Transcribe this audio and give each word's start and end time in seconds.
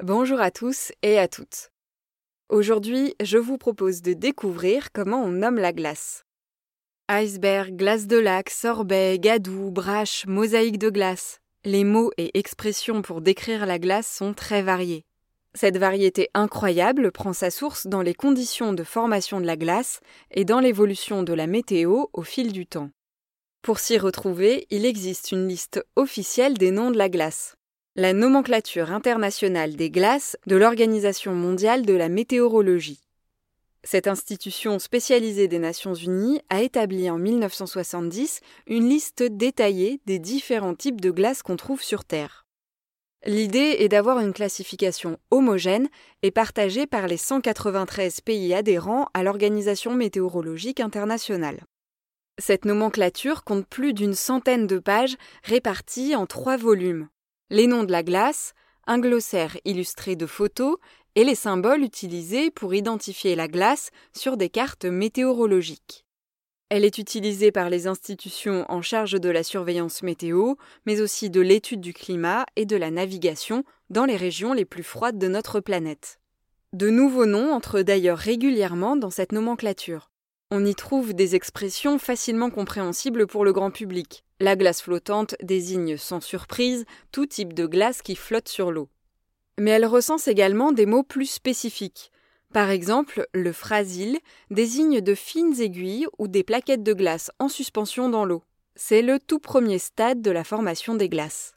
Bonjour 0.00 0.40
à 0.40 0.50
tous 0.50 0.90
et 1.02 1.16
à 1.18 1.28
toutes. 1.28 1.70
Aujourd'hui, 2.48 3.14
je 3.22 3.38
vous 3.38 3.56
propose 3.56 4.02
de 4.02 4.14
découvrir 4.14 4.90
comment 4.90 5.22
on 5.22 5.30
nomme 5.30 5.58
la 5.58 5.72
glace. 5.72 6.24
Iceberg, 7.08 7.76
glace 7.76 8.08
de 8.08 8.16
lac, 8.16 8.50
sorbet, 8.50 9.20
gadou, 9.20 9.70
brache, 9.70 10.26
mosaïque 10.26 10.78
de 10.78 10.90
glace. 10.90 11.38
Les 11.64 11.84
mots 11.84 12.10
et 12.16 12.36
expressions 12.36 13.00
pour 13.00 13.20
décrire 13.20 13.64
la 13.64 13.78
glace 13.78 14.08
sont 14.08 14.34
très 14.34 14.62
variés. 14.62 15.04
Cette 15.54 15.76
variété 15.76 16.30
incroyable 16.34 17.12
prend 17.12 17.32
sa 17.32 17.52
source 17.52 17.86
dans 17.86 18.02
les 18.02 18.14
conditions 18.14 18.72
de 18.72 18.82
formation 18.82 19.40
de 19.40 19.46
la 19.46 19.56
glace 19.56 20.00
et 20.32 20.44
dans 20.44 20.58
l'évolution 20.58 21.22
de 21.22 21.32
la 21.32 21.46
météo 21.46 22.06
au 22.12 22.22
fil 22.22 22.52
du 22.52 22.66
temps. 22.66 22.90
Pour 23.60 23.78
s'y 23.78 23.98
retrouver, 23.98 24.66
il 24.70 24.84
existe 24.84 25.30
une 25.30 25.46
liste 25.46 25.84
officielle 25.94 26.54
des 26.58 26.72
noms 26.72 26.90
de 26.90 26.98
la 26.98 27.08
glace. 27.08 27.54
La 27.94 28.14
nomenclature 28.14 28.90
internationale 28.90 29.76
des 29.76 29.90
glaces 29.90 30.38
de 30.46 30.56
l'Organisation 30.56 31.34
mondiale 31.34 31.84
de 31.84 31.92
la 31.92 32.08
météorologie. 32.08 33.02
Cette 33.84 34.08
institution 34.08 34.78
spécialisée 34.78 35.46
des 35.46 35.58
Nations 35.58 35.92
Unies 35.92 36.40
a 36.48 36.62
établi 36.62 37.10
en 37.10 37.18
1970 37.18 38.40
une 38.66 38.88
liste 38.88 39.22
détaillée 39.22 40.00
des 40.06 40.18
différents 40.18 40.74
types 40.74 41.02
de 41.02 41.10
glaces 41.10 41.42
qu'on 41.42 41.56
trouve 41.56 41.82
sur 41.82 42.06
Terre. 42.06 42.46
L'idée 43.26 43.76
est 43.80 43.90
d'avoir 43.90 44.20
une 44.20 44.32
classification 44.32 45.18
homogène 45.30 45.90
et 46.22 46.30
partagée 46.30 46.86
par 46.86 47.06
les 47.06 47.18
193 47.18 48.22
pays 48.22 48.54
adhérents 48.54 49.08
à 49.12 49.22
l'Organisation 49.22 49.94
météorologique 49.94 50.80
internationale. 50.80 51.66
Cette 52.38 52.64
nomenclature 52.64 53.44
compte 53.44 53.66
plus 53.66 53.92
d'une 53.92 54.14
centaine 54.14 54.66
de 54.66 54.78
pages 54.78 55.18
réparties 55.44 56.16
en 56.16 56.24
trois 56.24 56.56
volumes. 56.56 57.10
Les 57.50 57.66
noms 57.66 57.84
de 57.84 57.92
la 57.92 58.02
glace, 58.02 58.54
un 58.86 58.98
glossaire 58.98 59.56
illustré 59.64 60.16
de 60.16 60.26
photos 60.26 60.76
et 61.14 61.24
les 61.24 61.34
symboles 61.34 61.82
utilisés 61.82 62.50
pour 62.50 62.74
identifier 62.74 63.34
la 63.36 63.48
glace 63.48 63.90
sur 64.16 64.36
des 64.36 64.48
cartes 64.48 64.84
météorologiques. 64.84 66.06
Elle 66.70 66.86
est 66.86 66.96
utilisée 66.96 67.52
par 67.52 67.68
les 67.68 67.86
institutions 67.86 68.64
en 68.70 68.80
charge 68.80 69.20
de 69.20 69.28
la 69.28 69.42
surveillance 69.42 70.02
météo, 70.02 70.54
mais 70.86 71.02
aussi 71.02 71.28
de 71.28 71.42
l'étude 71.42 71.82
du 71.82 71.92
climat 71.92 72.46
et 72.56 72.64
de 72.64 72.76
la 72.76 72.90
navigation 72.90 73.62
dans 73.90 74.06
les 74.06 74.16
régions 74.16 74.54
les 74.54 74.64
plus 74.64 74.82
froides 74.82 75.18
de 75.18 75.28
notre 75.28 75.60
planète. 75.60 76.18
De 76.72 76.88
nouveaux 76.88 77.26
noms 77.26 77.52
entrent 77.52 77.82
d'ailleurs 77.82 78.16
régulièrement 78.16 78.96
dans 78.96 79.10
cette 79.10 79.32
nomenclature. 79.32 80.11
On 80.54 80.66
y 80.66 80.74
trouve 80.74 81.14
des 81.14 81.34
expressions 81.34 81.98
facilement 81.98 82.50
compréhensibles 82.50 83.26
pour 83.26 83.42
le 83.42 83.54
grand 83.54 83.70
public. 83.70 84.22
La 84.38 84.54
glace 84.54 84.82
flottante 84.82 85.34
désigne 85.42 85.96
sans 85.96 86.20
surprise 86.20 86.84
tout 87.10 87.24
type 87.24 87.54
de 87.54 87.64
glace 87.64 88.02
qui 88.02 88.16
flotte 88.16 88.50
sur 88.50 88.70
l'eau. 88.70 88.90
Mais 89.58 89.70
elle 89.70 89.86
recense 89.86 90.28
également 90.28 90.72
des 90.72 90.84
mots 90.84 91.04
plus 91.04 91.24
spécifiques. 91.24 92.12
Par 92.52 92.68
exemple, 92.68 93.26
le 93.32 93.50
frasile 93.50 94.18
désigne 94.50 95.00
de 95.00 95.14
fines 95.14 95.58
aiguilles 95.58 96.06
ou 96.18 96.28
des 96.28 96.44
plaquettes 96.44 96.82
de 96.82 96.92
glace 96.92 97.30
en 97.38 97.48
suspension 97.48 98.10
dans 98.10 98.26
l'eau. 98.26 98.42
C'est 98.76 99.00
le 99.00 99.18
tout 99.18 99.38
premier 99.38 99.78
stade 99.78 100.20
de 100.20 100.30
la 100.30 100.44
formation 100.44 100.94
des 100.94 101.08
glaces. 101.08 101.54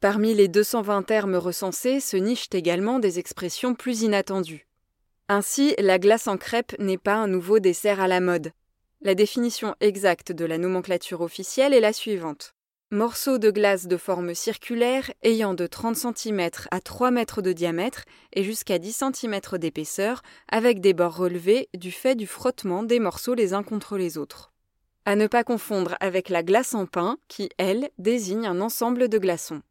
Parmi 0.00 0.34
les 0.34 0.46
220 0.46 1.02
termes 1.02 1.34
recensés 1.34 1.98
se 1.98 2.16
nichent 2.16 2.50
également 2.52 3.00
des 3.00 3.18
expressions 3.18 3.74
plus 3.74 4.02
inattendues. 4.02 4.69
Ainsi, 5.32 5.76
la 5.78 6.00
glace 6.00 6.26
en 6.26 6.36
crêpe 6.36 6.76
n'est 6.80 6.98
pas 6.98 7.14
un 7.14 7.28
nouveau 7.28 7.60
dessert 7.60 8.00
à 8.00 8.08
la 8.08 8.18
mode. 8.18 8.50
La 9.00 9.14
définition 9.14 9.76
exacte 9.78 10.32
de 10.32 10.44
la 10.44 10.58
nomenclature 10.58 11.20
officielle 11.20 11.72
est 11.72 11.78
la 11.78 11.92
suivante. 11.92 12.56
Morceau 12.90 13.38
de 13.38 13.52
glace 13.52 13.86
de 13.86 13.96
forme 13.96 14.34
circulaire 14.34 15.12
ayant 15.22 15.54
de 15.54 15.68
30 15.68 15.94
cm 15.94 16.50
à 16.72 16.80
3 16.80 17.12
mètres 17.12 17.42
de 17.42 17.52
diamètre 17.52 18.06
et 18.32 18.42
jusqu'à 18.42 18.80
10 18.80 19.04
cm 19.14 19.40
d'épaisseur 19.52 20.22
avec 20.48 20.80
des 20.80 20.94
bords 20.94 21.18
relevés 21.18 21.68
du 21.74 21.92
fait 21.92 22.16
du 22.16 22.26
frottement 22.26 22.82
des 22.82 22.98
morceaux 22.98 23.34
les 23.34 23.54
uns 23.54 23.62
contre 23.62 23.98
les 23.98 24.18
autres. 24.18 24.50
À 25.04 25.14
ne 25.14 25.28
pas 25.28 25.44
confondre 25.44 25.94
avec 26.00 26.28
la 26.28 26.42
glace 26.42 26.74
en 26.74 26.86
pain 26.86 27.18
qui, 27.28 27.50
elle, 27.56 27.90
désigne 27.98 28.48
un 28.48 28.60
ensemble 28.60 29.08
de 29.08 29.18
glaçons. 29.18 29.62